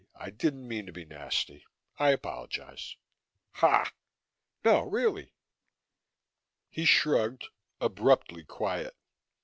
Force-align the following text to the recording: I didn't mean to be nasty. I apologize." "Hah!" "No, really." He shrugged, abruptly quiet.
I 0.15 0.31
didn't 0.31 0.67
mean 0.67 0.87
to 0.87 0.91
be 0.91 1.05
nasty. 1.05 1.63
I 1.99 2.09
apologize." 2.09 2.95
"Hah!" 3.51 3.91
"No, 4.65 4.81
really." 4.89 5.35
He 6.71 6.85
shrugged, 6.85 7.49
abruptly 7.79 8.43
quiet. 8.43 8.95